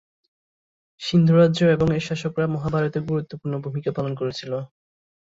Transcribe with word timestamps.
সিন্ধু 1.01 1.33
রাজ্য 1.35 1.59
এবং 1.75 1.87
এর 1.97 2.03
শাসকরা 2.07 2.45
মহাভারতে 2.55 2.99
গুরুত্বপূর্ণ 3.09 3.53
ভূমিকা 3.65 3.89
পালন 3.97 4.13
করেছিল। 4.19 4.51